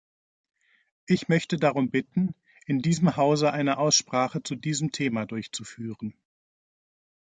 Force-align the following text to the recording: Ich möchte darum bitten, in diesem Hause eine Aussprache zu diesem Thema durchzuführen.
Ich 1.05 1.27
möchte 1.27 1.57
darum 1.57 1.91
bitten, 1.91 2.33
in 2.65 2.79
diesem 2.79 3.17
Hause 3.17 3.51
eine 3.53 3.77
Aussprache 3.77 4.41
zu 4.41 4.55
diesem 4.55 4.91
Thema 4.91 5.27
durchzuführen. 5.27 6.15